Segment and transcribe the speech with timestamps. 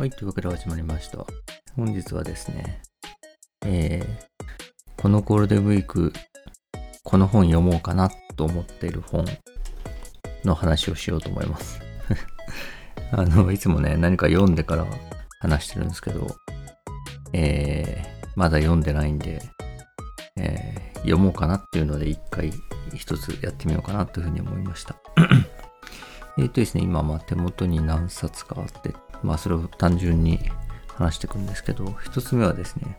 [0.00, 1.26] はい、というわけで始まりました。
[1.76, 2.80] 本日はですね、
[3.66, 4.46] えー、
[4.96, 6.14] このゴールデンウィーク、
[7.04, 9.26] この本読もうかなと思っている本
[10.42, 11.82] の話をしようと思います。
[13.12, 14.86] あの、いつもね、何か読んでから
[15.38, 16.28] 話してるんですけど、
[17.34, 19.42] えー、まだ読んでないんで、
[20.38, 22.50] えー読もうかなっていうので、一回
[22.94, 24.96] 一つやってみようかなというふうに思いました。
[26.38, 30.38] えっとですね、今、ま手元に何冊かあって、まあそれを単純に
[30.88, 32.98] 話していくんですけど、一つ目はですね、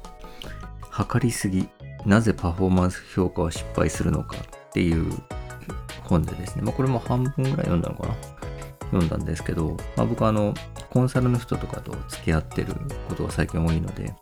[0.89, 1.70] 測りすぎ、
[2.05, 5.12] なぜパフォーマンス評価は失敗するのかっていう
[6.03, 8.15] 本でですね、まあこれも半分ぐらい読んだのかな？
[8.85, 10.53] 読んだんですけど、まあ僕はあの、
[10.89, 12.73] コンサルの人とかと付き合ってる
[13.07, 14.13] ことが最近多いので、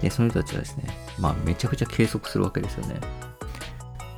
[0.00, 0.84] で、その人たちはですね、
[1.18, 3.00] まあめちゃくちゃ計測するわけですよね。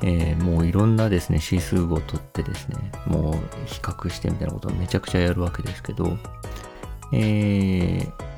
[0.00, 3.34] えーもういろんなですね、指数を取ってですね、もう
[3.67, 6.17] 比較してみたいなことをめちゃくちゃやるわけですけど、
[7.12, 8.28] えー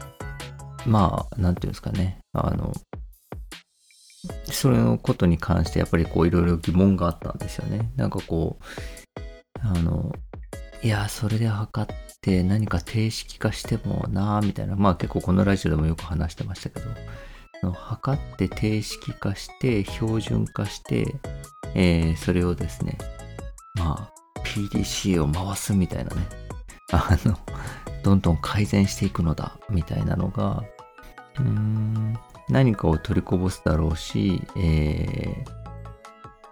[0.87, 2.73] まあ、なんていうんですかね、あの、
[4.45, 7.91] それのことに関してやっぱりこういろいろ疑問があったんですよね。
[7.97, 10.13] なんかこう、あの、
[10.83, 21.15] いや、それで測って何か定式化してもなあみたいな、まあ結構このラジオでもよく話してましたけど、測って定式化して標準化して、
[21.75, 22.97] えーそれをですね、
[23.75, 26.27] まあ PDC を回すみたいなね、
[26.93, 27.39] あの、
[28.03, 30.63] どんどん改善していくのだみたいなのが、
[31.39, 35.61] うーん、何かを取りこぼすだろうし、えー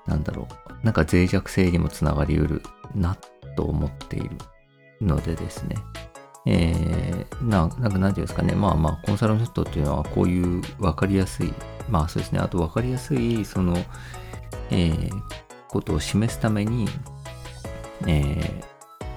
[0.08, 2.62] なんだろう、なんか脆弱性にもつながりうる
[2.94, 3.16] な
[3.56, 4.30] と思っている
[5.02, 5.76] のでですね、
[6.46, 11.52] えー、ななんかなんていうんですかね、まあまあ、コンサルの人っていうのはこういう分かりやすい、
[11.90, 13.76] まあそうですね、あと分かりやすい、その、
[14.70, 15.10] えー
[15.68, 16.88] ことを示すために、
[18.06, 18.62] え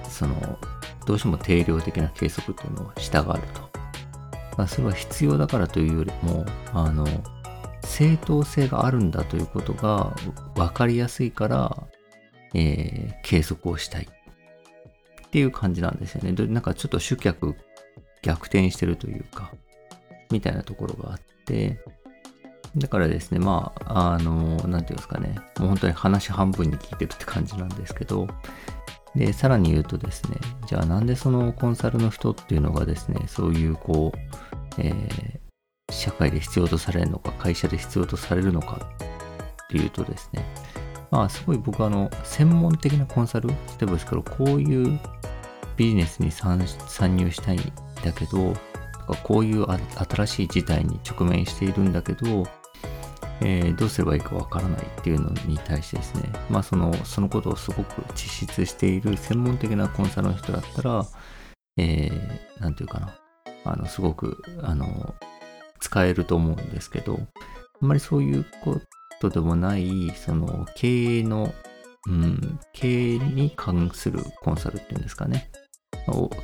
[0.04, 0.58] ーその、
[1.06, 3.24] どうしても定量的な計測というのを従う
[3.54, 3.70] と。
[4.56, 7.06] まあ、それは必要だからというよりも、あの、
[7.84, 10.14] 正当性があるんだということが
[10.54, 11.76] 分かりやすいから、
[12.54, 14.08] えー計測をしたい
[15.26, 16.32] っていう感じなんですよね。
[16.32, 17.56] なんかちょっと主客
[18.20, 19.52] 逆転してるというか、
[20.30, 21.80] みたいなところがあって、
[22.76, 28.26] だからですね、まあ、あの、なんていうんですかね、もう本当に話半分に聞いてるって感じなんですけど、
[29.14, 34.18] で、さらに言うとですね、じゃあなんでそのコンサルの人っていうのがですね、そういうこう、
[34.78, 35.42] えー
[35.92, 38.80] 社会で必要とされるのか、会社で必要とされるのか
[39.64, 40.44] っていうとですね、
[41.10, 44.98] まあすごい僕あの、専門的なコンサル、例えばですけど、こういう
[45.76, 48.54] ビジネスに参入したいんだけど、
[49.06, 52.46] とかこういう新しい事態に直面しているんだけど、
[53.44, 61.06] えーどうすればいいかわからないっていうのに対してですね、まあその、そのことをすごく実質している専門的なコンサルの人だったら、
[61.76, 63.18] えー、ていうかな、
[63.64, 65.14] あの、すごく、あの、
[65.80, 67.18] 使えると思うんですけど、
[67.80, 68.80] あんまりそういうこ
[69.20, 71.52] とでもない、その、経営の、
[72.08, 75.50] うん、経営に関するコンサルっていうんですかね。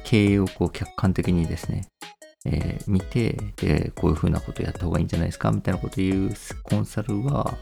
[0.05, 1.89] 経営をこう客観的にですね、
[2.51, 5.51] えー見て、で、こういうふうなことやった方がいいんじゃないですか？
[5.53, 6.33] みたいなこと言う
[6.63, 7.55] コンサルは、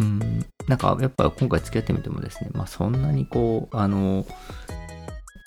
[0.00, 4.26] うん、なんかやっぱ今回付き合ってみてもですね、まあそんなにこう、あの、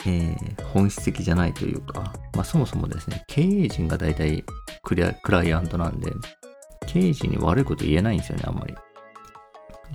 [0.06, 4.46] えー本質的じゃないというか、まあそもそもですね、経営陣が大体
[4.84, 6.14] クリアクライアントなんで、
[6.88, 8.76] 経営陣に悪いこと言えないんですよね、あんまり。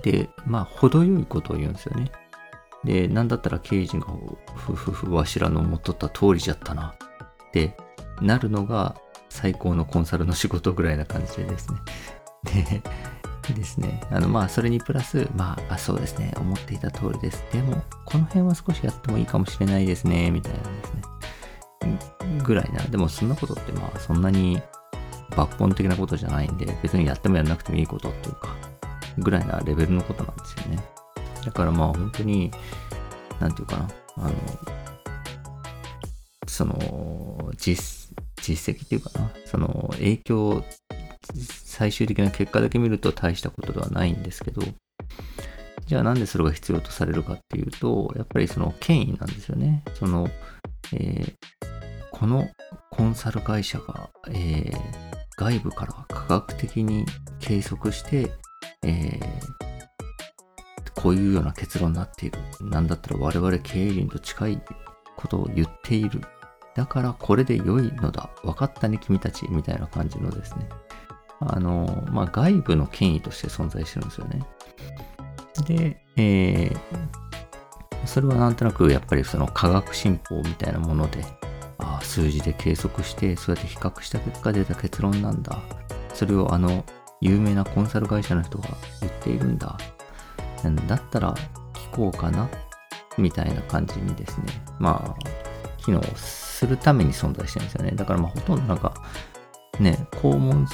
[0.03, 2.11] で、まあ程よいことを言うんですよね。
[2.83, 4.07] で、なんだったら経営陣が、
[4.55, 6.93] ふふふ、わしらの思っとった通りじゃったな、
[7.47, 7.75] って
[8.21, 8.95] なるのが
[9.29, 11.79] 最高のコンサルの仕事ぐらいな感じでですね。
[12.43, 17.43] で、ですね、あの、まあ、それにプラス、まあ、あ、そうですね、思っていた通りです。
[17.51, 22.41] でも、この辺は少しやってもいいかもしれないですね、みたいなですね。
[22.43, 22.81] ぐらいな。
[22.83, 24.61] でも、そんなことって、まあ、そんなに
[25.31, 28.55] 抜本的なことじゃないんで、別にやってもやらなくてもいいことっていうか、
[29.17, 30.83] ぐらいなレベルのことなんですよね。
[31.45, 32.51] だからまあ、本当に、
[33.39, 34.33] なんていうかな、あの、
[36.47, 38.04] その、実、
[38.53, 40.63] 実績っていうかな、その、影響、
[41.33, 44.61] 最終的な結果だけ見ると大したことではないんですけど、
[45.87, 49.83] じゃあなんでそれが必要とされるかっていうと、やっぱりその権威なんですよね。
[49.93, 50.27] その、
[50.93, 51.33] えー
[52.11, 52.47] この
[52.91, 55.05] コンサル会社が、えー
[55.37, 57.05] 外部から科学的に
[57.39, 58.31] 計測して、
[58.83, 59.55] えー
[60.95, 62.39] こういうような結論になっている。
[62.61, 64.61] なんだったら我々経営陣と近い
[65.17, 66.21] ことを言っている。
[66.75, 68.29] だからこれで良いのだ。
[68.43, 69.47] 分かったね、君たち。
[69.49, 70.67] みたいな感じのですね。
[71.39, 74.41] あの、まあ、外部の権威として存在してるんですよね。
[75.65, 77.25] で、えー
[78.05, 81.25] それはなんとなくやっぱりその科学進歩みたいなもので、
[81.77, 85.59] あ、数字で計測してそうやって比較した結果出た結論なんだ
[86.13, 86.85] それをあの
[87.21, 88.69] 有名なコンサル会社の人が
[89.01, 89.77] 言っているんだ
[90.87, 91.33] だったら
[91.73, 92.49] 聞こうかな
[93.17, 94.45] みたいな感じにですね
[94.79, 95.44] まあ
[95.85, 97.91] 機能するために存在してるんですよね。
[97.91, 98.93] だからまあほとんどなんか
[99.79, 100.67] ね肛門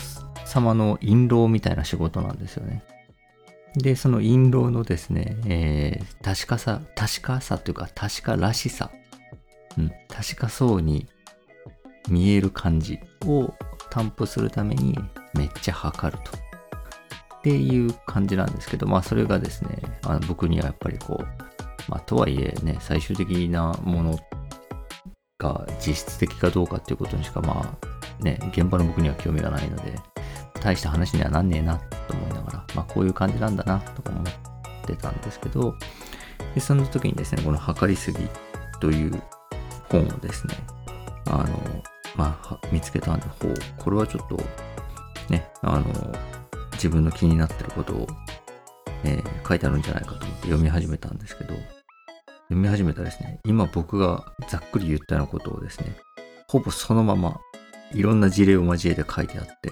[0.45, 2.83] 様の印籠みたいな仕事なんですよね。
[3.75, 8.91] で、その印籠のですね、えー、確かさ、確かさというか確からしさ、
[9.77, 11.07] うん、確かそうに
[12.09, 13.53] 見える感じを
[13.89, 14.97] 担保するために
[15.33, 16.37] めっちゃ測ると。
[17.37, 21.25] っていう感じなんですけど、まあそれがですね、あの僕にはやっぱりこう、
[21.89, 24.15] まあとはいえね、最終的なものっ
[25.41, 29.99] が実質的かどうかっていうことにしかまあね、現場の僕には興味がないので、
[30.61, 31.77] 大した話にはなんねえな
[32.07, 34.23] と思いながら、まあこういう感じなんだなとか思っ
[34.85, 35.75] てたんですけど、
[36.53, 38.19] でその時にですね、この測りすぎ
[38.79, 39.21] という
[39.89, 40.53] 本をですね、
[41.25, 41.47] あの、
[42.15, 44.37] まあ、見つけたんで、ほう、これはちょっと、
[45.29, 45.85] ね、あの、
[46.73, 48.07] 自分の気になってることを、
[49.03, 51.53] え、書いてあるんじゃないかと思って読み始めたんですけど、
[52.51, 55.95] 読み始めたですね、今僕がざっくり言ったようなことをですね、
[56.49, 57.39] ほぼそのまま
[57.93, 59.71] いろんな事例を交えて書いてあって、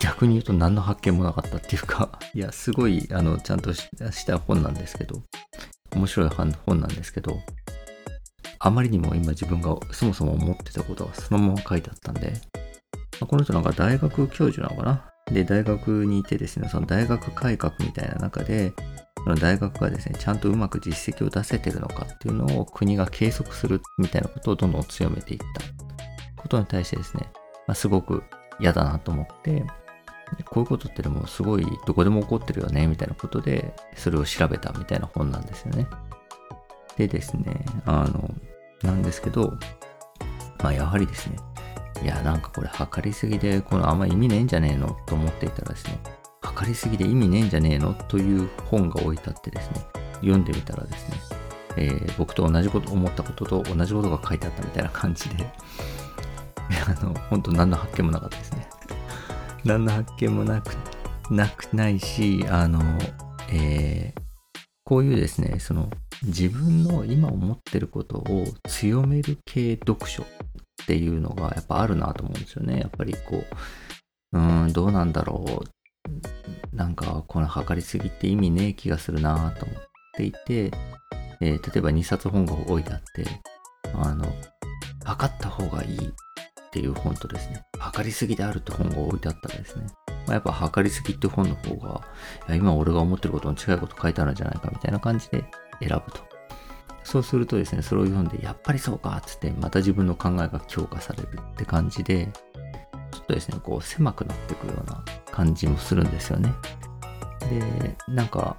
[0.00, 5.22] 逆に言うと何の発見もなかったっていうか、 いや、すごい、あの、ちゃんとした本なんですけど、
[5.92, 7.38] 面白い本なんですけど、
[8.58, 12.32] あまりにも今自分がそもそも思ってたことがそのまま書いてあったんで、
[13.20, 15.04] この人なんか大学教授なのかな？
[15.32, 18.72] で、大学にいてですね、その大学改革みたいな中で、
[19.24, 25.40] その大学がですね、ちゃんとうまく実績を出せてるのかっていうのを国が計測するみたいなことをどんどん強めていっ
[26.36, 27.28] たことに対してですね、
[27.66, 28.22] まあ、すごく
[28.60, 29.64] 嫌だなと思って、
[30.50, 35.86] こういうことってでもすごいどこでも起こってるよねみたいなことでそれを調べたみたいな本なんですよね。
[36.96, 38.30] でですね、あの、
[38.82, 39.56] なんですけど、
[40.62, 41.36] まあやはりですね、
[42.02, 45.98] いやなんかこれ測りすぎでこのあんま意味ねえんじゃねえのと思っていたらですね、
[46.58, 47.94] 測りすぎで意味ねえんじゃねえの？
[47.94, 51.16] という本が置いてあってですね、読んでみたらですね、
[51.76, 55.46] えー、僕と同じこと思ったことと同じことが書いてあったみたいな感じで、
[56.84, 58.68] あの、本当何の発見もなかったですね。
[59.64, 60.74] 何の発見もなく、
[61.30, 62.82] なくないし、あの、
[63.52, 64.20] えー、
[64.82, 65.88] こういうですね、その
[66.24, 70.26] 自分の今思ってることを強める系読書っ
[70.88, 72.80] ていうのがやっぱあるなと思うんですよね。
[72.80, 73.44] やっぱりこ
[74.32, 75.77] う、うん、どうなんだろう。
[76.72, 79.78] なんかこの測りすぎって意味ねえ気がするなと思っ
[80.16, 80.70] ていて、
[81.40, 83.24] えー、例えば2冊本が置いてあって、
[83.94, 84.26] あの、
[85.04, 86.00] 測った方がいいっ
[86.70, 89.86] ていう本とですね、測りすぎであるって本が置いてあったらですね、
[90.26, 92.02] まあ、やっぱ測りすぎって本の方が、
[92.48, 95.44] いや今俺が思ってることの違いこと書いてあるんじゃないかみたいな感じで
[95.80, 96.28] 選ぶと。
[97.04, 102.28] そうするとですね、それを読んで、やっぱりそうかっつって、また自分の考えが強化されるって感じで、
[103.18, 106.54] ちょっとですね、こう狭くなっていくような感じもするんですよね。
[107.50, 108.56] で、なんか、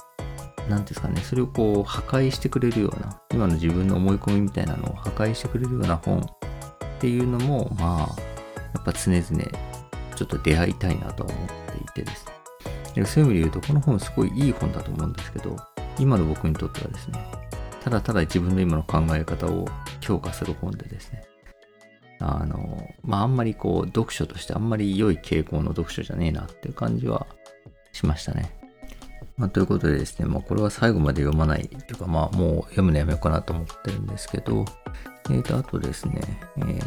[0.69, 6.27] なんですかね、それをこう破壊してくれるような、今の自分の思い込みみたいなのを破壊してくれるような本っ
[7.00, 8.21] ていうのも、まあ、
[8.73, 9.23] やっぱ常々
[10.16, 12.33] ちょっと出会いたいなとは思っていてですね。
[12.95, 15.56] でそういう意味で言うと、この本すごいいい本だと思うんですけど、
[15.97, 17.25] 今の僕にとってはですね、
[17.81, 19.66] ただただ自分の今の考え方を
[20.01, 21.23] 強化する本でですね、
[22.19, 27.28] あの、まあ、あんまりこう、読書としてあんまり良い傾向の読書じゃねえなっていう感じは
[27.92, 28.54] しましたね。
[29.38, 34.66] まあ、ということでですね、まあ、これは最後まで読まないというか、まあ、もう読むのやめようかなと思ってるんですけど、
[35.30, 36.21] えーと、あとですね、
[36.57, 36.81] えー、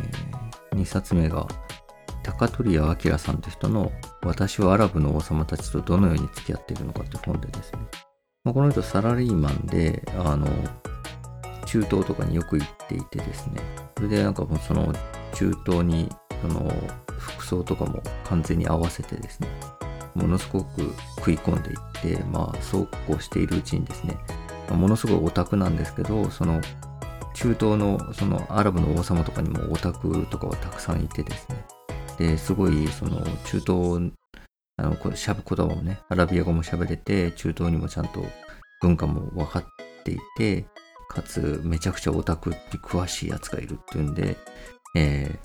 [0.72, 1.46] 2冊目が、
[2.22, 3.90] 高取屋明さんという人の
[4.22, 7.80] 私はアラブの王様たちとどのように付き合っているのかという本でですね、
[8.44, 10.46] まあ、この人サラリーマンで、あの、
[11.66, 13.60] 中東とかによく行っていてですね、
[14.02, 14.92] それでなんかもうその
[15.32, 16.74] 中東にその
[17.06, 19.46] 服装とかも完全に合わせてですね、
[20.16, 21.74] ものすごく食い込んでい
[22.16, 24.18] って、まあそうこうしているうちにですね、
[24.70, 26.60] ものすごいオタクなんですけど、その
[27.34, 31.64] 中東のそのアラブの王様とかにもオタクとかはたくさんいてですね、
[32.18, 34.12] ですごいその中東、
[34.78, 38.24] あのしゃぶ言葉もね、アラビア語も喋れて、中東にもちゃんと
[38.80, 39.64] 文化も分かっ
[40.02, 40.66] ていて、
[41.12, 44.36] かつめちゃくちゃオタクって詳しいやつがいるっていうんで、
[44.96, 45.38] え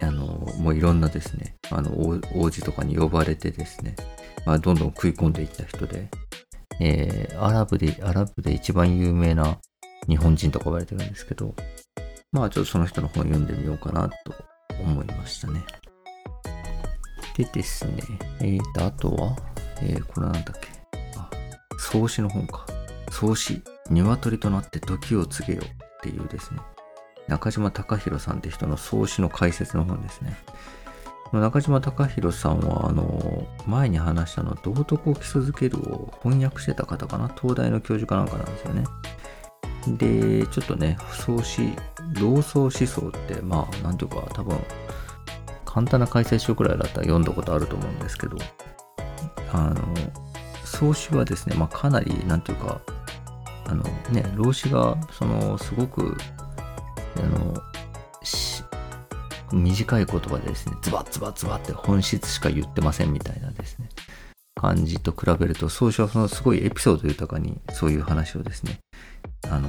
[0.00, 0.26] ー、あの、
[0.58, 1.90] もういろんなですね、あの
[2.34, 3.96] 王子とかに呼ばれてですね、
[4.44, 6.10] まあ、どんどん食い込んでいった人で、
[6.80, 9.58] えー、アラブで、アラブで一番有名な
[10.08, 11.54] 日本人とか言われてるんですけど、
[12.32, 14.14] まあちょっとその人の本読んでみようかなと
[14.80, 15.64] 思いましたね。
[17.36, 18.02] でですね、
[18.40, 19.36] えーと、あとは、
[19.82, 20.68] えー、これなんだっけ。
[21.16, 21.30] あ、
[21.78, 22.66] 創始の本か。
[23.10, 26.60] 創始、鶏となって時を告げよっていうですね、
[27.28, 30.36] 中島隆弘さんって人の創始の解説の本ですね。
[31.32, 37.28] 中島隆弘さんは、あの、前に話したの、道徳を基礎づけるを翻訳してた方かな？
[37.28, 38.84] 東大の教授かなんかなんですよね。
[39.86, 41.72] で、ちょっとね不、創始、
[42.20, 44.58] 老僧思想って、まあ、なんていうか、多分、
[45.64, 48.36] 簡単な解説書くらいだったら読んだことあると思うんですけど、
[49.52, 49.94] あの、
[50.64, 52.80] 創始はですね、まあ、かなり、なんていうか、
[53.70, 56.16] あのね、老子が、その、すごく、
[57.16, 57.54] あの、
[59.52, 63.88] 短い言葉でですね、ズバッズバッズバって本質しか言ってませんみたいなですね、
[64.56, 68.80] 感じと比べると、創始はそのすごいエピソード豊かにそういう話をですね、
[69.48, 69.68] あの、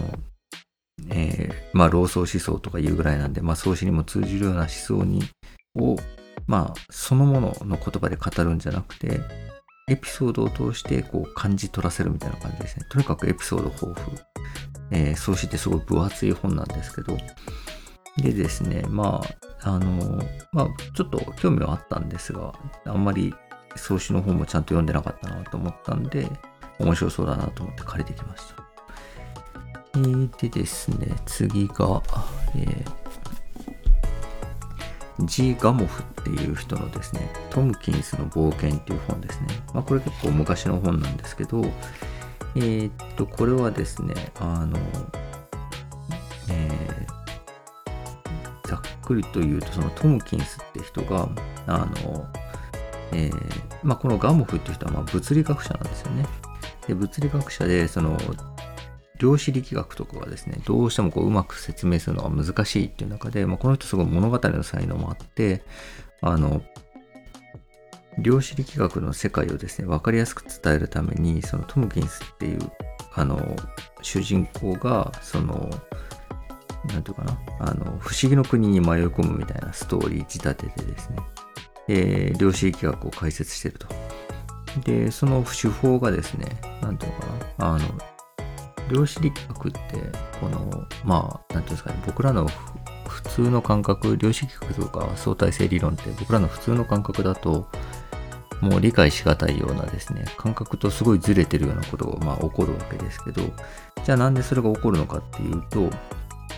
[1.10, 5.24] えー、まあ、老僧思想とかいうぐらいなんで、まあ、創始にも通じるような思想に、
[5.76, 5.96] を、
[6.48, 9.22] まあ、そのものの言葉で語るんじゃなくて、
[9.92, 12.86] エピソードを通してこう感じ取らせるみたいな感じですね。
[12.90, 14.18] とにかくエピソード豊富。
[14.92, 17.18] えー、創始ってすごい分厚い本なんですけど、
[18.18, 19.22] でですね、ま
[19.62, 20.22] あ、あの、
[20.52, 22.54] まあ、ちょっと興味はあったんですが、
[22.86, 23.34] あんまり
[23.76, 26.28] 創始の本もちゃんと読んでなかったなと思ったんで、
[26.80, 28.64] 面白そうだなと思って借りてきました。
[29.96, 32.02] えー、でですね、次が、
[32.56, 33.01] えー、
[35.20, 35.56] G.
[35.60, 39.48] ガモフっていう人のですね、トムキンスの冒険っていう本ですね。
[39.74, 41.64] まあ、これ結構昔の本なんですけど、
[42.56, 44.78] えー、っと、これはですね、あの、
[46.50, 51.30] えー、ざっくりと言うと、そのトムキンスって人が、
[51.68, 52.28] あの、
[53.14, 53.52] えー、
[53.84, 56.26] まあ、このガモフっていう人はま物理学者なんですよね。
[56.88, 58.18] で物理学者で、その、
[59.22, 65.62] 量子力学とかがですね、どうしてもこううまく説明するのが難しいっていう中で、まあ、この人すごい物語の才能もあって、
[66.22, 66.64] あの、
[68.18, 72.60] 量子力学の世界をですね、わかりやすく伝えるために、そのトムキンスっていう、
[73.14, 73.56] あの、
[74.02, 75.70] 主人公が、その、
[76.92, 81.18] なんていうかな、あの、不思議の国に迷い込むみたいなストーリー仕立ててですね、
[81.88, 83.88] えー、量子力学を解説してると。
[84.84, 87.28] で、その手法がですね、なんていうのか
[87.60, 88.11] な、あの、
[88.92, 89.80] 量子力学って、
[90.40, 92.48] この、まあ、なんていうんですかね、僕らの
[93.08, 97.68] 普通の感覚、量子力学とか相対性理論って僕らの普通の感覚だと、
[98.62, 103.42] もう理解しがたいようなですね、感覚とすごいずれてるようなことがまあ起こるわけですけど、
[104.04, 105.90] じゃあなんでそれが起こるのかっていうと、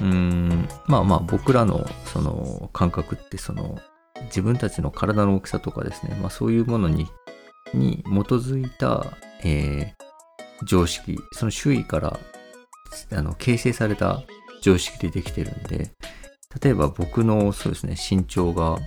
[0.01, 3.79] うん、まあまあ僕らのその感覚ってその
[4.25, 7.07] 自分たちの体の大きさとかですね、まあそういうものに
[7.73, 9.05] に基づいた、
[9.43, 10.02] えー、
[10.65, 12.19] 常識、その周囲から
[13.11, 14.23] あの形成された
[14.61, 15.91] 常識でできてるんで、
[16.61, 18.77] 例えば僕のそうですね、身長が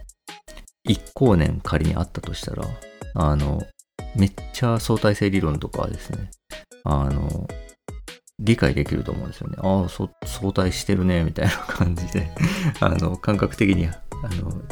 [0.88, 2.64] 1光年仮にあったとしたら、
[3.14, 3.62] あの、
[4.14, 6.30] めっちゃ相対性理論とかですね、
[6.84, 7.48] あの、
[8.38, 9.56] 理解できると思うんですよね。
[9.60, 12.30] ああ、相対してるね、みたいな感じで
[12.80, 13.96] あの、感覚的に、あ
[14.42, 14.62] の、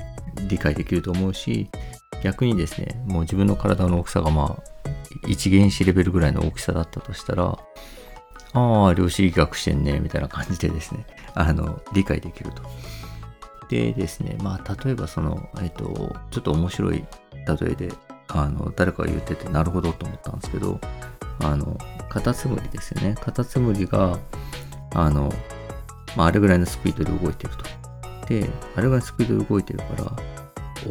[0.49, 1.69] 理解できると思うし、
[2.23, 4.74] 逆にですね、もう自分の体の大きさがまあ、
[5.26, 7.59] 一原子レベルぐらいの大きさだったとしたら、
[8.54, 12.62] ああ、量子力学してんね、みたいな感じでですね、 あの、理解できると。
[13.68, 17.04] でですね、まあ、例えばその、えっと、ちょっと面白い
[17.47, 17.92] 例えで、
[18.28, 20.80] あの、誰かが言ってて、なるほどと思ったんですけど、
[21.40, 21.76] あの、
[22.09, 23.16] カタツムリですよね。
[23.21, 24.18] カタツムリが、
[24.94, 25.33] あの、
[26.16, 27.64] まあ、あれぐらいのスピードで動いてると。
[28.28, 30.12] で、あれぐらいのスピードで動いてるから、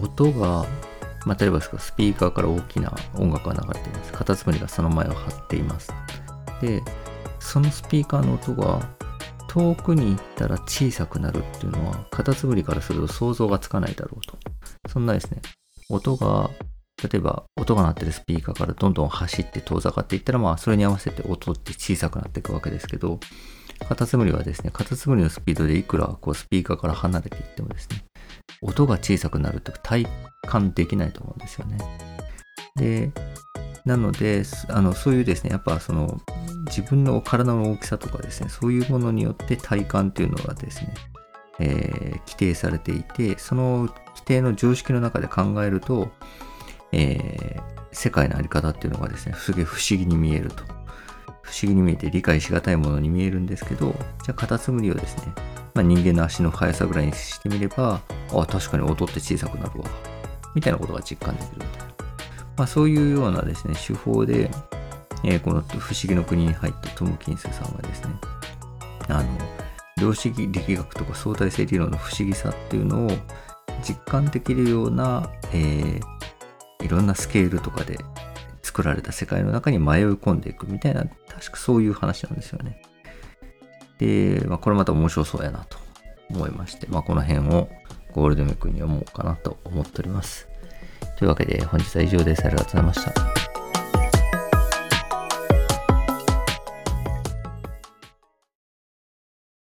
[0.01, 0.65] 音が、
[1.25, 4.11] まあ、例えばスピーカーから大きな音楽が流れています。
[4.11, 5.93] カタツムリがその前を張っています。
[6.61, 6.81] で、
[7.39, 8.81] そのスピーカーの音が
[9.47, 14.37] 遠くに行ったら小さくなるっていうのは、カタツムリからすると想像がつかないだろうと。
[14.89, 15.41] そんなですね、
[15.89, 16.49] 音が、
[17.03, 23.19] 例えば音が鳴ってるスピーカーからどんどん走って遠ざかっていったら、まあそれに合わせて音って小さくなっていくわけですけど、
[23.87, 28.03] カタツムリはですね、カタツムリのスピードでいくらこうスピーカーから離れていってもですね、
[28.61, 30.07] 音が小さくなると体
[30.47, 31.77] 感できないと思うんですよね。
[32.75, 33.11] で、
[33.85, 36.21] なので、あのそういうですね、やっぱその
[36.67, 40.93] 自分の体の大きさとかですね、そういうものによって体感っていうのがですね、
[41.59, 46.11] えー、規定されていて、その規定の常識の中で考えると、
[46.91, 50.63] えー、世界のあり方っていうのがですね、すげえ不思議に見えると。
[51.43, 55.33] 不思議に見えて理解しがたいものに見えるんですけど、じゃあカタツムリをですね、
[55.73, 58.01] まあ、人間の足の速さぐらいにしてみれば、
[58.31, 59.89] ああ、確かに音って小さくなるわ。
[60.53, 61.93] みたいなことが実感できるみたいな。
[62.55, 64.51] まあ、そういうようなですね、手法で、
[65.23, 68.13] えー、この不思議の国に入ったトム・キンスさんはですね、
[69.07, 69.29] あの、
[69.99, 73.11] 量子力学とか相対性理論の不思議さっていうのを
[73.83, 77.97] 実感できるような、えー、いろんなスケールとかで
[78.61, 82.81] 作られた世界の中に迷い込んでいくみたいな、確かそういう話なんですよね。
[84.03, 85.77] で、まあ、これまた面白そうやなと
[86.29, 87.69] 思いまして、まあ、この辺を
[88.11, 90.47] ゴールデンウィークに読もうかなと思っております。
[91.17, 92.45] というわけで本日は以上です。
[92.45, 93.42] ありがとうございました。